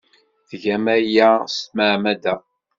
[0.49, 2.35] Tgam aya s tmeɛmada!